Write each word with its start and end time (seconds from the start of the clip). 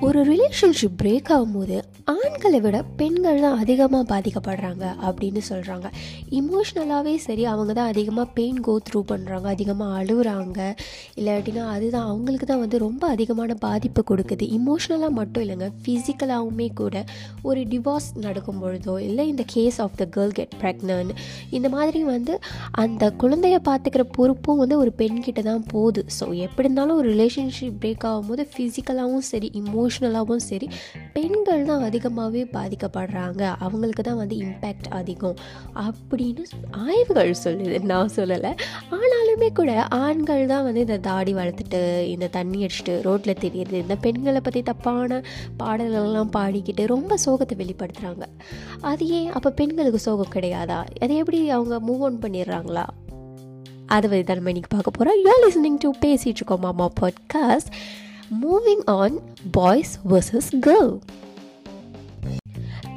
ஒரு 0.00 0.20
relationship 0.24 0.96
break 1.02 1.30
ஆகும்போது 1.32 1.76
ஆண்களை 2.08 2.60
விட 2.60 2.84
பெண்கள் 2.96 3.40
தான் 3.40 3.58
அதிகமாக 3.58 4.04
பாதிக்கப்படுறாங்க 4.12 4.84
அப்படின்னு 5.02 5.40
சொல்கிறாங்க 5.48 5.88
இமோஷ்னலாகவே 6.38 7.16
சரி 7.16 7.44
அவங்க 7.44 7.72
தான் 7.72 7.88
அதிகமாக 7.88 8.26
பெயின் 8.34 8.60
கோ 8.60 8.80
த்ரூ 8.88 9.00
பண்ணுறாங்க 9.10 9.46
அதிகமாக 9.46 9.98
அழுகுறாங்க 10.00 10.60
இல்லாட்டினா 11.16 11.64
அதுதான் 11.74 12.06
அவங்களுக்கு 12.06 12.46
தான் 12.46 12.58
வந்து 12.58 12.78
ரொம்ப 12.78 13.08
அதிகமான 13.08 13.54
பாதிப்பு 13.54 14.02
கொடுக்குது. 14.10 14.46
இமோஷ்னலாக 14.58 15.10
மட்டும் 15.10 15.42
இல்லைங்க 15.42 15.68
ஃபிசிக்கலாகவுமே 15.84 16.74
கூட 16.74 17.04
ஒரு 17.42 17.62
டிவோர்ஸ் 17.62 18.08
நடக்கும் 18.16 18.60
பொழுதோ 18.62 19.00
இல்லை 19.00 19.28
இந்த 19.28 19.44
case 19.54 19.80
of 19.80 19.96
the 19.96 20.06
girl 20.16 20.30
get 20.30 20.56
pregnant 20.62 21.12
இந்த 21.50 21.68
மாதிரி 21.68 22.02
வந்து 22.02 22.40
அந்த 22.70 23.12
குழந்தைய 23.22 23.60
பார்த்துக்கிற 23.70 24.02
பொறுப்பும் 24.18 24.56
வந்து 24.56 24.78
ஒரு 24.78 24.92
பெண்கிட்ட 24.98 25.42
தான் 25.42 25.64
போகுது. 25.72 26.04
ஸோ 26.18 26.24
எப்படி 26.46 26.66
இருந்தாலும் 26.68 26.96
ஒரு 26.96 27.08
ரிலேஷன்ஷிப் 27.14 27.78
பிரேக் 27.84 28.06
ஆகும்போது 28.10 28.46
ஃபிசிக்கலாகவும் 28.52 29.26
சரி 29.32 29.50
இமோஷ்னலாகவும் 29.62 30.44
சரி 30.50 30.68
பெண்கள் 31.14 31.64
தான் 31.64 31.82
அதிகமாகவே 32.02 32.42
பாதிக்கப்படுறாங்க. 32.52 33.42
அவங்களுக்கு 33.58 34.02
தான் 34.02 34.16
வந்து 34.16 34.36
இம்பேக்ட் 34.36 34.88
அதிகம். 34.90 35.36
அப்படின்னு 35.74 36.44
ஆய்வுகள் 36.70 37.34
சொல்லுது. 37.44 37.80
நான் 37.80 38.10
சொல்லலை. 38.16 38.50
ஆனாலுமே 38.90 39.48
கூட 39.54 39.72
ஆண்கள் 39.84 40.46
தான் 40.46 40.64
வந்து 40.64 40.80
இந்த 40.80 40.96
தாடி 40.96 41.34
வளர்த்துட்டு 41.34 42.00
இந்த 42.00 42.26
தண்ணி 42.26 42.66
அடிச்சுட்டு 42.66 43.02
ரோட்டில் 43.02 43.40
தெரியுது. 43.40 43.72
இந்த 43.72 43.96
பெண்களை 43.96 44.40
பற்றி 44.40 44.62
தப்பான 44.62 45.22
பாடல்கள்லாம் 45.58 46.32
பாடிக்கிட்டு 46.36 46.86
ரொம்ப 46.86 47.18
சோகத்தை 47.26 47.56
வெளிப்படுத்துகிறாங்க 47.56 48.26
அது 48.80 49.06
ஏன்? 49.08 49.30
அப்போ 49.30 49.50
பெண்களுக்கு 49.50 49.98
சோகம் 49.98 50.34
கிடையாதா? 50.34 50.84
அதை 51.00 51.16
எப்படி 51.16 51.50
அவங்க 51.50 51.76
மூவ் 51.92 52.04
ஆன் 52.04 52.20
பண்ணிடுறாங்களா? 52.22 52.84
அதை 53.86 54.10
பற்றி 54.10 54.24
தான் 54.24 54.36
நம்ம 54.36 54.50
இன்றைக்கி 54.50 54.68
பார்க்க 54.68 54.90
போகிறோம் 54.90 55.18
யூ 55.24 55.32
லிஸ்னிங் 55.44 55.78
டு 55.78 55.90
பேசிகிட்டு 56.06 56.40
இருக்கோம் 56.40 56.60
மாமா 56.60 56.90
podcast 57.00 57.72
moving 58.42 58.84
on 58.84 59.16
boys 59.52 59.98
versus 60.10 60.50
girl 60.66 60.94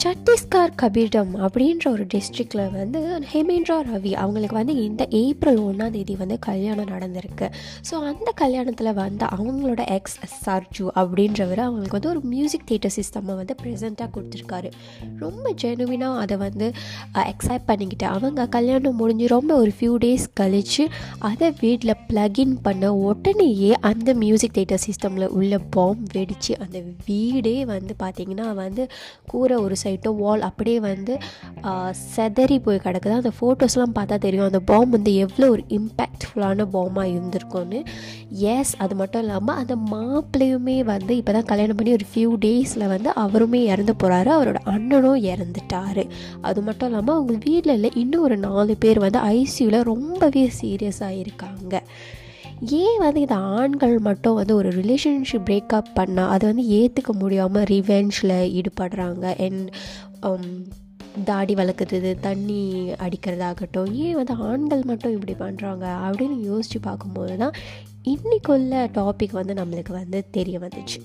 Chhattisgarh 0.06 0.74
கபீடம் 0.82 1.32
அப்படின்ற 1.46 1.86
ஒரு 1.92 2.04
டிஸ்ட்ரிக்டில் 2.14 2.62
வந்து 2.72 3.00
ஹேமேந்திரா 3.32 3.78
ரவி 3.88 4.12
அவங்களுக்கு 4.24 4.56
வந்து 4.56 4.74
இந்த 4.84 5.04
ஏப்ரல் 5.20 5.58
ஒன்றாம் 5.58 5.94
தேதி 5.96 6.16
வந்து 6.16 6.36
கல்யாணம் 6.40 6.92
நடந்திருக்கு. 6.96 7.48
ஸோ 7.90 7.94
அந்த 8.10 8.30
கல்யாணத்தில் 8.42 8.90
வந்து 8.94 9.26
அவங்களோட 9.36 9.84
எக்ஸ் 9.96 10.18
சர்ஜு 10.44 10.86
அப்படின்றவர் 11.02 11.62
அவங்களுக்கு 11.68 11.98
வந்து 11.98 12.10
ஒரு 12.10 12.22
மியூசிக் 12.34 12.68
தியேட்டர் 12.68 12.94
சிஸ்டம்மை 12.98 13.36
வந்து 13.36 13.56
ப்ரெசண்ட்டாக 13.62 14.10
கொடுத்துருக்காரு. 14.18 14.70
ரொம்ப 15.20 15.54
ஜெனுவினாக 15.64 16.22
அதை 16.26 16.38
வந்து 16.38 16.68
அக்செப்ட் 17.24 17.68
பண்ணிக்கிட்டு 17.72 18.08
அவங்க 18.18 18.48
கல்யாணம் 18.58 19.00
முடிஞ்சு 19.02 19.28
ரொம்ப 19.28 19.52
ஒரு 19.56 19.74
ஃபியூ 19.80 19.96
டேஸ் 20.06 20.28
கழித்து 20.34 20.86
அதை 21.32 21.50
வீட்டில் 21.64 21.96
ப்ளகின் 22.12 22.56
பண்ண 22.68 22.94
உடனேயே 23.08 23.74
அந்த 23.92 24.10
மியூசிக் 24.24 24.56
தியேட்டர் 24.60 24.84
சிஸ்டமில் 24.88 25.28
உள்ள 25.40 25.62
பாம் 25.78 26.06
வெடித்து 26.14 26.56
அந்த 26.60 26.78
வீடே 27.10 27.58
வந்து 27.74 27.96
பார்த்திங்கன்னா 28.06 28.50
வந்து 28.64 28.86
கூரை 29.28 29.58
ஒரு 29.66 29.76
சைட்டோ 29.96 30.12
வால் 30.22 30.46
அப்படியே 30.48 30.80
வந்து 30.90 31.14
செதறி 32.16 32.58
போய் 32.66 32.84
கிடக்குது. 32.86 33.16
அந்த 33.22 33.32
ஃபோட்டோஸ்லாம் 33.38 33.94
பார்த்தா 33.98 34.16
தெரியும். 34.26 34.48
அந்த 34.50 34.62
பாம் 34.70 34.94
வந்து 34.96 35.12
எவ்வளோ 35.24 35.48
ஒரு 35.56 35.64
இம்பேக்ட்ஃபுல்லான 35.78 36.66
பாமாக 36.76 37.12
இருந்திருக்கும்னு. 37.14 37.80
எஸ் 38.56 38.74
அது 38.84 38.94
மட்டும் 39.02 39.24
இல்லாமல் 39.26 39.60
அந்த 39.62 39.76
மாப்பிள்ளையுமே 39.94 40.78
வந்து 40.92 41.14
இப்போ 41.20 41.34
தான் 41.38 41.50
கல்யாணம் 41.52 41.78
பண்ணி 41.80 41.94
ஒரு 42.00 42.08
ஃபியூ 42.12 42.32
டேஸில் 42.46 42.92
வந்து 42.94 43.10
அவருமே 43.24 43.62
இறந்து 43.74 43.96
போகிறாரு 44.04 44.32
அவரோட 44.38 44.60
அண்ணனும் 44.74 45.24
இறந்துட்டார். 45.34 46.04
அது 46.50 46.62
மட்டும் 46.68 46.90
இல்லாமல் 46.90 47.16
அவங்க 47.18 47.36
வீட்டில் 47.48 47.76
இல்லை 47.78 47.92
இன்னும் 48.04 48.26
ஒரு 48.28 48.38
நாலு 48.48 48.76
பேர் 48.86 49.04
வந்து 49.06 49.22
ஐசியூவில் 49.38 49.88
ரொம்பவே 49.94 50.46
சீரியஸாக 50.60 51.20
இருக்காங்க 51.24 51.74
ஏன் 52.62 53.00
வந்து 53.00 53.20
இந்த 53.20 53.36
ஆண்கள் 53.36 54.00
மட்டும் 54.00 54.34
வந்து 54.34 54.56
ஒரு 54.56 54.70
ரிலேஷன்ஷிப் 54.70 55.46
பிரேக்கப் 55.46 55.90
பண்ணால் 55.96 56.28
அதை 56.28 56.54
வந்து 56.54 56.66
ஏற்றுக்க 56.78 57.12
முடியாமல் 57.14 57.64
ரிவெஞ்சில் 57.64 58.36
ஈடுபடுறாங்க? 58.60 59.26
அண்ட் 59.46 59.70
um, 60.24 60.46
தாடி 61.26 61.54
வளர்க்குறது 61.56 62.20
தண்ணி 62.20 62.62
அடிக்கிறதாகட்டும் 62.90 63.92
ஏன் 63.94 64.16
வந்து 64.16 64.34
ஆண்கள் 64.34 64.84
மட்டும் 64.84 65.12
இப்படி 65.12 65.34
பண்ணுறாங்க 65.34 65.86
அப்படின்னு 66.08 66.38
யோசித்து 66.40 66.80
பார்க்கும்போது 66.80 67.38
தான் 67.38 67.56
இன்றைக்குள்ள 68.04 68.88
டாபிக் 68.94 69.32
வந்து 69.32 69.54
நம்மளுக்கு 69.54 69.92
வந்து 69.92 70.26
தெரிய 70.32 70.60
வந்துச்சு. 70.60 71.00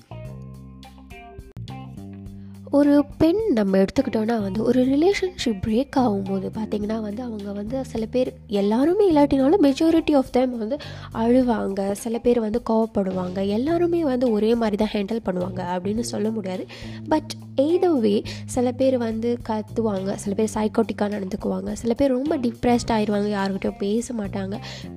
ஒரு 2.71 3.05
பெண் 3.17 3.39
நம்ம 3.53 3.77
எடுத்துக்கிட்டோன்னா 3.77 4.41
வந்து 4.41 4.63
ஒரு 4.63 4.85
ரிலேஷன்ஷிப் 4.85 5.61
பிரேக் 5.67 5.95
ஆகும்போது 5.95 6.47
பார்த்திங்கன்னா 6.57 7.01
வந்து 7.01 7.23
அவங்க 7.23 7.51
வந்து 7.51 7.85
சில 7.85 8.05
பேர் 8.05 8.33
எல்லாருமே 8.47 9.11
இல்லாட்டினாலும் 9.11 9.63
மெஜாரிட்டி 9.63 10.15
ஆஃப் 10.15 10.31
டைம் 10.31 10.57
வந்து 10.57 10.77
அழுவாங்க. 11.13 11.91
சில 11.91 12.17
பேர் 12.17 12.39
வந்து 12.39 12.61
கோவப்படுவாங்க. 12.69 13.47
எல்லாருமே 13.47 14.03
வந்து 14.03 14.31
ஒரே 14.31 14.55
மாதிரி 14.55 14.85
தான் 14.85 14.93
ஹேண்டில் 14.93 15.25
பண்ணுவாங்க 15.25 15.63
அப்படின்னு 15.75 15.99
சொல்ல 15.99 16.29
முடியாது. 16.31 16.65
பட் 17.09 17.31
எய்தவே 17.61 18.15
சில 18.55 18.67
பேர் 18.79 18.97
வந்து 19.05 19.29
கத்துவாங்க 19.49 20.11
சில 20.23 20.31
பேர் 20.39 20.51
சைக்கோட்டிக்காக 20.55 21.09
நடந்துக்குவாங்க 21.15 21.71
சில 21.81 21.91
பேர் 21.99 22.15
ரொம்ப 22.17 22.37
டிப்ரெஸ்ட் 22.45 22.93
ஆயிடுவாங்க 22.95 23.29
யாருக்கிட்டையும் 23.37 23.79
பேச 23.85 24.13
மாட்டாங்க. 24.19 24.55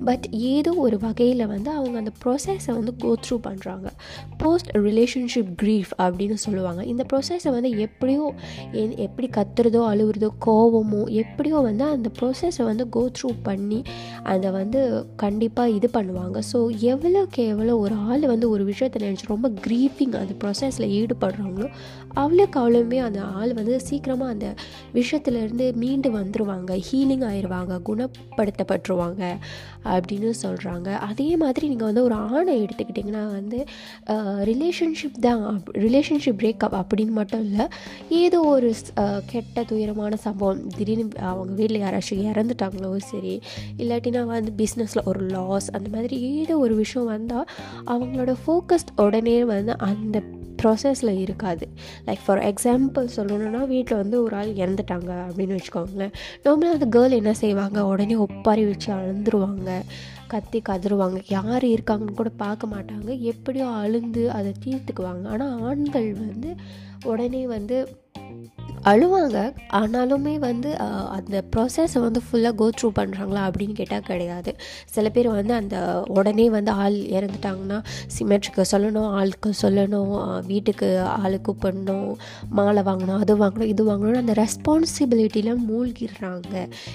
பட் 0.09 0.25
ஏதோ 0.53 0.73
ஒரு 0.85 0.99
வகையில் 1.05 1.45
வந்து 1.53 1.69
அவங்க 1.79 1.95
அந்த 2.03 2.13
ப்ரொசஸை 2.23 2.73
வந்து 2.79 2.93
கோ 3.03 3.11
த்ரூ 3.25 3.37
பண்ணுறாங்க 3.47 3.87
போஸ்ட் 4.43 4.71
ரிலேஷன்ஷிப் 4.87 5.51
க்ரீஃப் 5.63 5.91
அப்படின்னு 6.05 6.37
சொல்லுவாங்க. 6.45 6.81
இந்த 6.93 7.05
ப்ரொசஸை 7.11 7.51
வந்து 7.57 7.71
எப்படியோ 7.87 8.25
எப்படி 9.07 9.29
கத்துறதோ 9.37 9.81
அழுகுறதோ 9.91 10.29
கோவமோ 10.47 11.01
எப்படியோ 11.23 11.57
வந்து 11.69 11.85
அந்த 11.95 12.11
ப்ரொசஸை 12.19 12.65
வந்து 12.71 12.85
கோ 12.95 13.03
த்ரூ 13.17 13.31
பண்ணி 13.49 13.79
அதை 14.33 14.49
வந்து 14.59 14.81
கண்டிப்பாக 15.23 15.75
இது 15.77 15.89
பண்ணுவாங்க. 15.97 16.37
ஸோ 16.51 16.59
எவ்வளோக்கு 16.91 17.41
எவ்வளோ 17.53 17.73
ஒரு 17.85 17.95
ஆள் 18.09 18.25
வந்து 18.33 18.45
ஒரு 18.55 18.63
விஷயத்தை 18.71 18.99
நினச்சி 19.05 19.31
ரொம்ப 19.33 19.47
க்ரீஃபிங் 19.65 20.15
அந்த 20.21 20.33
ப்ரொசஸில் 20.43 20.87
ஈடுபடுறாங்களோ 20.99 21.67
அவ்வளோக்கு 22.21 22.54
காலமே 22.55 22.99
அந்த 22.99 23.21
ஆள் 23.35 23.53
வந்து 23.53 23.75
சீக்கிரமாக 23.81 24.33
அந்த 24.33 24.47
விஷயத்துலேருந்து 24.93 25.67
மீண்டு 25.75 26.09
வந்துடுவாங்க 26.11 26.71
ஹீலிங் 26.87 27.25
ஆயிடுவாங்க 27.29 27.79
குணப்படுத்தப்பட்டுருவாங்க 27.89 29.23
அப்படின்னு 29.85 30.29
சொல்கிறாங்க 30.43 30.89
அதே 31.05 31.29
மாதிரி 31.35 31.65
நீங்கள் 31.67 31.89
வந்து 31.89 32.03
ஒரு 32.03 32.15
ஆணை 32.29 32.55
எடுத்துக்கிட்டிங்கன்னா 32.63 33.23
வந்து 33.31 33.59
ரிலேஷன்ஷிப் 34.43 35.19
தான் 35.21 35.43
ரிலேஷன்ஷிப் 35.79 36.39
பிரேக்கப் 36.41 36.77
அப்படின்னு 36.79 37.13
மட்டும் 37.13 37.43
இல்லை 37.43 37.65
ஏதோ 38.21 38.39
ஒரு 38.47 38.69
கெட்ட 39.25 39.63
துயரமான 39.63 40.17
சம்பவம் 40.17 40.63
திடீர்னு 40.77 41.07
அவங்க 41.29 41.53
வீட்டில் 41.53 41.81
யாராச்சும் 41.81 42.23
இறந்துட்டாங்களோ 42.31 42.91
சரி 43.05 43.35
இல்லாட்டினா 43.77 44.23
வந்து 44.27 44.53
பிஸ்னஸில் 44.57 45.05
ஒரு 45.05 45.23
லாஸ் 45.27 45.69
அந்த 45.71 45.89
மாதிரி 45.93 46.17
ஏதோ 46.33 46.55
ஒரு 46.57 46.75
விஷயம் 46.75 47.07
வந்தால் 47.07 47.47
அவங்களோட 47.87 48.33
ஃபோக்கஸ் 48.41 48.89
உடனே 48.97 49.37
வந்து 49.45 49.75
அந்த 49.81 50.17
ப்ராசஸில் 50.65 51.19
இருக்காது. 51.19 51.67
லைக் 52.05 52.23
ஃபார் 52.25 52.43
எக்ஸாம்பிள் 52.43 53.07
சொல்லணுன்னா 53.15 53.67
வீட்டில் 53.67 53.97
வந்து 53.97 54.23
ஒரு 54.23 54.35
ஆள் 54.35 54.51
இறந்துட்டாங்க 54.53 55.11
அப்படின்னு 55.27 55.57
வச்சுக்கோங்களேன். 55.57 56.13
நார்மலாக 56.43 56.77
அந்த 56.77 56.89
கேர்ள் 56.95 57.19
என்ன 57.21 57.33
செய்வாங்க? 57.33 57.85
உடனே 57.85 58.15
ஒப்பாரி 58.15 58.65
வச்சு 58.65 58.93
அழுந்துருவாங்க. 58.93 59.71
கத்தி 60.27 60.61
கதருவாங்க 60.69 61.17
யார் 61.29 61.63
இருக்காங்கன்னு 61.63 62.13
கூட 62.13 62.29
பார்க்க 62.37 62.67
மாட்டாங்க. 62.67 63.19
எப்படியோ 63.19 63.65
அழுந்து 63.67 64.31
அதை 64.31 64.51
தீர்த்துக்குவாங்க. 64.65 65.25
ஆனால் 65.27 65.61
ஆண்கள் 65.61 66.13
வந்து 66.13 66.55
உடனே 67.03 67.47
வந்து 67.47 67.77
அழுவாங்க. 68.89 69.37
ஆனாலுமே 69.79 70.33
வந்து 70.47 70.69
அந்த 71.17 71.35
ப்ராசஸை 71.53 71.99
வந்து 72.05 72.19
ஃபுல்லாக 72.25 72.53
கோ 72.59 72.65
த்ரூ 72.77 72.89
பண்ணுறாங்களா 72.99 73.41
அப்படின்னு 73.47 73.75
கேட்டால் 73.79 74.05
கிடையாது. 74.09 74.51
சில 74.95 75.09
பேர் 75.15 75.29
வந்து 75.37 75.53
அந்த 75.61 75.77
உடனே 76.17 76.45
வந்து 76.57 76.71
ஆள் 76.83 76.97
இறந்துட்டாங்கன்னா 77.17 77.79
சிமெட்ரிக்கு 78.15 78.65
சொல்லணும் 78.73 79.09
ஆளுக்கு 79.19 79.51
சொல்லணும் 79.63 80.13
வீட்டுக்கு 80.51 80.89
ஆளுக்கு 81.23 81.43
கூப்பிடணும் 81.47 82.11
மாலை 82.59 82.83
வாங்கணும் 82.89 83.21
அது 83.23 83.35
வாங்கணும் 83.43 83.71
இது 83.73 83.83
வாங்கணும் 83.91 84.21
அந்த 84.23 84.35
ரெஸ்பான்சிபிலிட்டியில் 84.43 85.51
மூழ்கிடுறாங்க. 85.69 86.53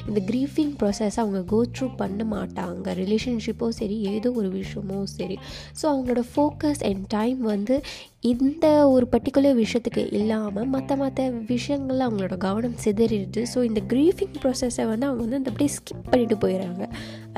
இந்த 0.09 0.21
க்ரீஃபிங் 0.31 0.75
ப்ராசஸ் 0.83 1.19
அவங்க 1.25 1.43
கோ 1.55 1.61
த்ரூ 1.75 1.89
பண்ண 2.03 2.25
மாட்டாங்க. 2.37 2.87
ரிலேஷன்ஷிப்போ 3.03 3.69
சரி 3.81 3.99
ஏதோ 4.15 4.31
ஒரு 4.41 4.49
விஷயமோ 4.61 5.01
சரி. 5.17 5.39
ஸோ 5.81 5.85
அவங்களோட 5.93 6.25
ஃபோக்கஸ் 6.33 6.83
அண்ட் 6.91 7.05
டைம் 7.17 7.39
வந்து 7.53 7.77
இந்த 8.23 8.67
ஒரு 8.95 9.05
பர்டிகுலர் 9.13 9.55
விஷயத்துக்கு 9.61 10.03
இல்லாமல் 10.17 10.67
மற்ற 10.73 10.97
மற்ற 10.97 11.29
விஷயங்களில் 11.53 12.05
அவங்களோட 12.07 12.37
கவனம் 12.45 12.75
சிதறிடுது. 12.85 13.43
ஸோ 13.53 13.59
இந்த 13.69 13.81
க்ரீஃபிங் 13.93 14.37
ப்ராசஸை 14.43 14.85
வந்து 14.91 15.07
அவங்க 15.07 15.23
வந்து 15.25 15.39
அந்த 15.41 15.51
அப்படியே 15.53 15.71
ஸ்கிப் 15.77 16.11
பண்ணிட்டு 16.11 16.37
போயிடுறாங்க 16.43 16.85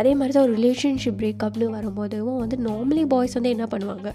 அதே 0.00 0.14
மாதிரி 0.14 0.34
தான் 0.36 0.46
ஒரு 0.46 0.54
ரிலேஷன்ஷிப் 0.58 1.20
பிரேக்கப்னு 1.20 1.68
வரும்போதும் 1.76 2.40
வந்து 2.44 2.58
நார்மலி 2.68 3.04
பாய்ஸ் 3.14 3.38
வந்து 3.38 3.54
என்ன 3.56 3.66
பண்ணுவாங்க? 3.74 4.10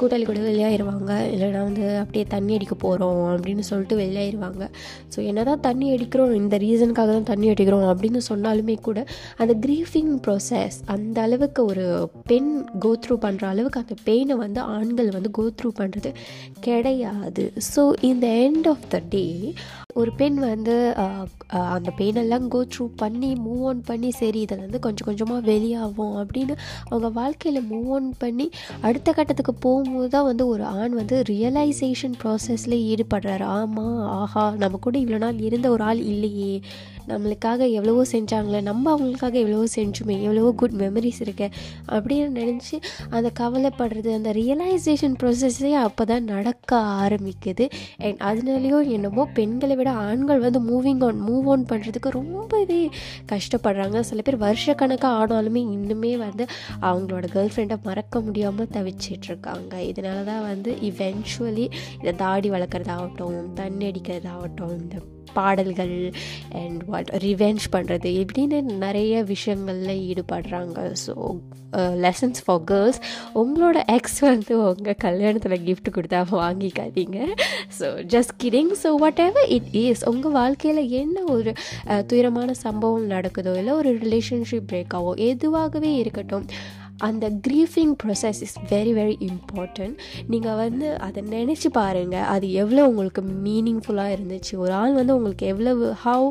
கூட்டாளி 0.00 0.24
கூட 0.30 0.40
வெளியாயிருவாங்க. 0.48 1.10
இல்லைனா 1.34 1.60
வந்து 1.68 1.84
அப்படியே 2.02 2.24
தண்ணி 2.34 2.52
அடிக்க 2.58 2.74
போகிறோம் 2.84 3.22
அப்படின்னு 3.32 3.64
சொல்லிட்டு 3.70 3.96
வெளியாயிருவாங்க. 4.02 4.62
ஸோ 5.14 5.18
என்ன 5.30 5.44
தான் 5.50 5.62
தண்ணி 5.68 5.86
அடிக்கிறோம் 5.94 6.34
இந்த 6.40 6.58
ரீசனுக்காக 6.64 7.12
தான் 7.16 7.28
தண்ணி 7.32 7.48
அடிக்கிறோம் 7.54 7.86
அப்படின்னு 7.92 8.22
சொன்னாலுமே 8.30 8.76
கூட 8.88 9.00
அந்த 9.42 9.54
க்ரீஃபிங் 9.66 10.14
ப்ராசஸ் 10.26 10.78
அந்த 10.96 11.18
அளவுக்கு 11.26 11.62
ஒரு 11.72 11.86
பெண் 12.32 12.50
கோ 12.84 12.92
த்ரூ 13.04 13.16
பண்ணுற 13.26 13.46
அளவுக்கு 13.52 13.82
அந்த 13.84 13.96
பெயினை 14.08 14.36
வந்து 14.44 14.60
ஆண்கள் 14.76 15.10
வந்து 15.18 15.32
கோ 15.38 15.46
த்ரூ 15.60 15.70
பண்ணுறது 15.80 16.12
கிடையாது. 16.66 17.44
ஸோ 17.72 17.84
இந்த 18.10 18.26
எண்ட் 18.48 18.68
ஆஃப் 18.74 18.86
த 18.94 19.00
டே 19.14 19.24
ஒரு 20.00 20.10
பெண் 20.20 20.36
வந்து 20.44 20.74
அந்த 21.74 21.88
பெயினெல்லாம் 21.98 22.44
கோ 22.52 22.60
த்ரூ 22.72 22.84
பண்ணி 23.02 23.30
மூவ் 23.46 23.64
ஆன் 23.70 23.82
பண்ணி 23.86 24.10
சரி 24.20 24.40
இதில் 24.40 24.62
வந்து 24.64 24.78
கொஞ்சம் 24.78 25.06
கொஞ்சமாக 25.08 25.46
வெளியாகும் 25.50 26.14
அப்படின்னு 26.20 26.54
அவங்க 26.88 27.08
வாழ்க்கையில் 27.18 27.68
மூவ் 27.72 27.90
ஆன் 27.96 28.08
பண்ணி 28.18 28.46
அடுத்த 28.80 29.12
கட்டத்துக்கு 29.12 29.54
போகும்போது 29.66 30.08
தான் 30.14 30.28
வந்து 30.30 30.46
ஒரு 30.46 30.64
ஆண் 30.78 30.94
வந்து 31.00 31.18
ரியலைசேஷன் 31.32 32.16
ப்ராசஸ்லேயே 32.22 32.86
ஈடுபடுறாரு. 32.92 33.46
ஆமாம் 33.58 34.00
ஆஹா 34.20 34.44
நம்ம 34.64 34.80
கூட 34.86 34.96
இவ்வளோ 35.04 35.20
நாள் 35.26 35.44
இருந்த 35.48 35.68
ஒரு 35.70 35.84
ஆள் 35.90 36.02
இல்லையே. 36.12 36.52
நம்மளுக்காக 37.10 37.60
எவ்வளவோ 37.78 38.02
செஞ்சாங்களே 38.12 38.60
நம்ம 38.68 38.84
அவங்களுக்காக 38.94 39.36
எவ்வளவோ 39.42 39.64
செஞ்சுமே 39.76 40.16
எவ்வளவோ 40.26 40.50
குட் 40.60 40.76
மெமரிஸ் 40.82 41.20
இருக்கு 41.24 41.46
அப்படின்னு 41.94 42.28
நினச்சி 42.40 42.76
அந்த 43.16 43.28
கவலைப்படுறது 43.40 44.10
அந்த 44.18 44.32
ரியலைசேஷன் 44.40 45.16
ப்ராசஸ்ஸே 45.22 45.72
அப்போ 45.86 46.04
தான் 46.04 46.28
நடக்க 46.32 46.70
ஆரம்பிக்குது. 47.04 47.64
அண்ட் 48.06 48.20
அதனாலேயோ 48.30 48.78
என்னமோ 48.96 49.24
பெண்களை 49.38 49.76
விட 49.76 49.90
ஆண்கள் 50.06 50.44
வந்து 50.46 50.60
மூவிங் 50.70 51.02
ஆன் 51.08 51.20
மூவ் 51.28 51.48
ஆன் 51.54 51.66
பண்ணுறதுக்கு 51.72 52.10
ரொம்பவே 52.18 52.80
கஷ்டப்படுறாங்க. 53.32 54.00
சில 54.10 54.22
பேர் 54.22 54.42
வருஷக்கணக்காக 54.46 55.20
ஆனாலுமே 55.22 55.62
இன்னுமே 55.76 56.12
வந்து 56.26 56.46
அவங்களோட 56.88 57.26
கேர்ள் 57.34 57.52
ஃப்ரெண்டை 57.54 57.78
மறக்க 57.88 58.20
முடியாமல் 58.20 58.72
தவிச்சிட்ருக்காங்க. 58.76 59.74
இதனால 59.90 60.24
தான் 60.24 60.46
வந்து 60.50 60.70
இவென்ச்சுவலி 60.90 61.66
இந்த 61.98 62.14
தாடி 62.24 62.50
வளர்க்குறதாகட்டும் 62.50 63.40
தண்ணி 63.60 63.84
அடிக்கிறதாகட்டும் 63.90 64.74
இந்த 64.82 64.96
பாடல்கள் 65.38 65.96
அண்ட் 66.62 66.80
வாட் 66.90 67.10
ரிவெஞ்ச் 67.26 67.66
பண்ணுறது 67.74 68.10
இப்படின்னு 68.22 68.60
நிறைய 68.86 69.24
விஷயங்களில் 69.32 70.02
ஈடுபடுறாங்க. 70.10 70.78
ஸோ 71.04 71.14
லெசன்ஸ் 72.04 72.40
ஃபார் 72.44 72.64
கேர்ள்ஸ் 72.70 72.98
உங்களோட 73.42 73.78
எக்ஸ் 73.94 74.18
வந்து 74.28 74.54
உங்கள் 74.64 74.98
கல்யாணத்தில் 75.04 75.64
கிஃப்ட் 75.68 75.90
கொடுத்தா 75.96 76.20
வாங்கிக்காதீங்க. 76.32 77.18
So 77.78 77.88
just 78.14 78.34
kidding 78.44 78.72
so 78.82 78.90
whatever 79.26 79.48
it 79.56 79.70
is 79.84 80.04
உங்கள் 80.12 80.36
வாழ்க்கையில் 80.40 80.82
என்ன 81.02 81.16
ஒரு 81.36 81.52
uh, 81.92 82.02
துயரமான 82.10 82.50
சம்பவம் 82.66 83.08
நடக்குதோ 83.14 83.54
இல்லை 83.60 83.74
ஒரு 83.80 83.92
ரிலேஷன்ஷிப் 84.04 84.70
பிரேக்காவோ 84.72 85.12
எதுவாகவே 85.30 85.92
இருக்கட்டும் 86.02 86.46
அந்த 86.98 87.30
grieving 87.48 87.94
process 88.02 88.40
is 88.46 88.56
very 88.70 88.92
very 88.98 89.28
important 89.28 89.96
நீங்கள் 90.28 90.54
வந்து 90.54 90.98
அதை 90.98 91.22
நினச்சி 91.22 91.68
பாருங்கள் 91.72 92.20
அது 92.20 92.52
எவ்வளோ 92.52 92.88
உங்களுக்கு 92.88 93.22
மீனிங்ஃபுல்லாக 93.22 94.16
இருந்துச்சு. 94.16 94.56
ஒரு 94.56 94.72
ஆள் 94.72 94.92
வந்து 94.92 95.16
உங்களுக்கு 95.16 95.46
எவ்வளவு 95.46 95.94
how 96.04 96.30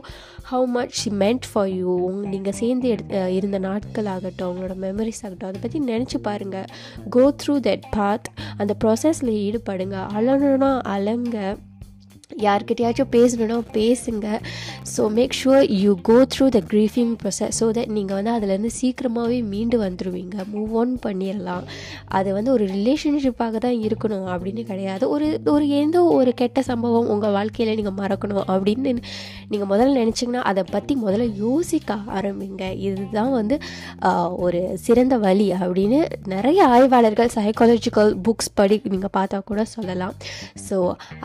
how 0.51 0.65
much 0.65 1.09
meant 1.09 1.47
for 1.53 1.67
you 1.67 1.95
உங் 2.09 2.21
நீங்கள் 2.27 2.53
சேர்ந்து 2.53 2.89
எடு 2.89 3.33
இருந்த 3.33 3.59
நாட்கள் 3.59 4.05
ஆகட்டும் 4.05 4.51
உங்களோட 4.51 4.75
மெமரிஸ் 4.85 5.23
ஆகட்டும் 5.23 5.49
அதை 5.49 5.61
பற்றி 5.61 5.79
நினச்சி 5.79 6.17
பாருங்கள் 6.21 6.65
கோ 7.09 7.35
த்ரூ 7.43 7.55
தட் 7.67 7.83
பாத் 7.91 8.29
அந்த 8.57 8.75
ப்ராசஸில் 8.83 9.33
ஈடுபடுங்க. 9.45 9.97
அழணுன்னா 10.17 10.81
அலங்க. 10.81 11.57
யார்கிட்டயாச்சும் 12.47 13.11
பேசணுன்னா 13.17 13.57
பேசுங்க. 13.77 14.27
So 14.93 15.01
make 15.17 15.37
sure 15.41 15.63
you 15.83 15.93
go 16.09 16.17
through 16.35 16.47
the 16.57 16.61
grieving 16.73 17.13
process 17.21 17.55
so 17.59 17.67
that 17.77 17.91
நீங்கள் 17.97 18.17
வந்து 18.19 18.33
அதுலேருந்து 18.37 18.71
சீக்கிரமாகவே 18.79 19.39
மீண்டு 19.53 19.79
வந்துடுவீங்க 19.85 20.45
மூவ் 20.53 20.73
ஆன் 20.83 20.95
பண்ணிடலாம் 21.05 21.65
அது 22.19 22.29
வந்து 22.37 22.51
ஒரு 22.55 22.65
ரிலேஷன்ஷிப்பாக 22.75 23.57
தான் 23.65 23.77
இருக்கணும். 23.87 24.27
அப்படின்னு 24.33 24.63
கிடையாது. 24.71 25.03
ஒரு 25.15 25.27
ஒரு 25.55 25.65
எந்த 25.81 25.97
ஒரு 26.17 26.31
கெட்ட 26.41 26.59
சம்பவம் 26.69 27.09
உங்கள் 27.13 27.33
வாழ்க்கையில் 27.37 27.77
நீங்கள் 27.79 27.97
மறக்கணும் 28.01 28.47
அப்படின்னு 28.53 28.93
நீங்கள் 29.51 29.69
முதல்ல 29.71 29.97
நினச்சிங்கன்னா 30.03 30.43
அதை 30.51 30.63
பற்றி 30.75 30.93
முதல்ல 31.05 31.25
யோசிக்க 31.43 31.97
ஆரம்பிங்க. 32.17 32.63
இதுதான் 32.87 33.31
வந்து 33.39 33.55
ஒரு 34.45 34.61
சிறந்த 34.85 35.15
வழி 35.25 35.47
அப்படின்னு 35.61 35.99
நிறைய 36.33 36.59
ஆய்வாளர்கள் 36.75 37.33
சைக்காலஜிக்கல் 37.37 38.11
புக்ஸ் 38.25 38.51
படி 38.59 38.77
நீங்கள் 38.93 39.13
பார்த்தா 39.17 39.39
கூட 39.51 39.61
சொல்லலாம். 39.75 40.15
ஸோ 40.67 40.77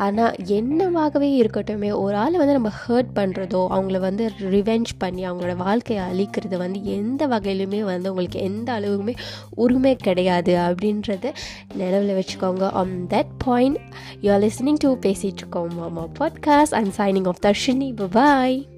ஆனால் 0.06 0.34
என்ன 0.58 0.88
என்னவாகவே 0.96 1.28
இருக்கட்டுமே 1.42 1.98
ஒரு 1.98 2.16
ஆளை 2.16 2.38
வந்து 2.38 2.52
நம்ம 2.52 2.70
ஹர்ட் 2.88 3.10
பண்ணுறதோ 3.14 3.60
அவங்கள 3.70 3.98
வந்து 3.98 4.30
ரிவெஞ்ச் 4.40 4.92
பண்ணி 4.98 5.30
அவங்களோட 5.30 5.56
வாழ்க்கையை 5.56 6.04
அழிக்கிறது 6.04 6.56
வந்து 6.56 6.84
எந்த 6.84 7.26
வகையிலுமே 7.26 7.80
வந்து 7.80 8.10
உங்களுக்கு 8.10 8.40
எந்த 8.40 8.80
அளவுக்குமே 8.80 9.14
உரிமை 9.54 9.96
கிடையாது 9.96 10.54
அப்படின்றத 10.56 11.32
நிலவில் 11.74 12.14
வச்சுக்கோங்க. 12.16 12.70
On 12.70 13.06
that 13.08 13.30
point 13.38 13.78
you 14.20 14.32
are 14.32 14.40
listening 14.40 14.78
to 14.78 14.92
பேசிகிட்டு 14.92 15.42
இருக்கோம். 15.42 15.74
மாமா 15.74 16.06
podcast 16.18 16.74
and 16.78 16.94
signing 16.96 17.26
off 17.26 17.42
Darshini 17.42 18.08
bye 18.10 18.68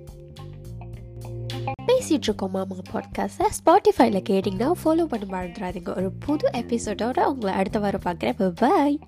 பேசிகிட்டு 1.86 2.28
இருக்கோம் 2.28 2.50
மாமா 2.50 2.76
பாட்காஸ்ட்டை 2.92 3.48
ஸ்பாட்டிஃபைல 3.58 4.20
கேட்டிங்கன்னா 4.28 4.70
ஃபாலோ 4.84 5.04
பண்ண 5.04 5.26
மறந்துடாதீங்க. 5.30 5.96
ஒரு 5.96 6.12
புது 6.12 6.50
எபிசோடோட 6.54 7.24
உங்களை 7.24 7.54
அடுத்த 7.54 7.78
வாரம் 7.78 8.04
பார்க்குறேன். 8.04 8.48
பாய் 8.48 8.98